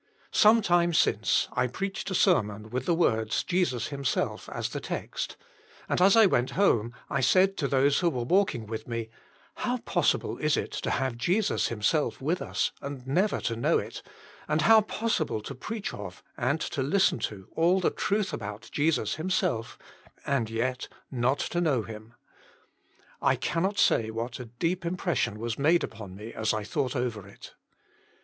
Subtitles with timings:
[0.01, 0.03] *^
[0.35, 4.79] Some time since, I preached a sermon with the words << Jesus Himself" as the
[4.79, 5.37] text;
[5.87, 9.09] and as I went home I said to those who were walking with me:
[9.57, 14.01] How possible it is to have Jesus Himself with us and never to know it,
[14.47, 18.73] and how possible to preach of, and to listeti to, all the truth about 8
[18.73, 19.77] Jesm Himself, Jesus Himself
[20.25, 22.15] and yet not to know Him."
[23.31, 26.95] I cannot say what a deep im pression was made upon me as I thought
[26.95, 27.53] «over it.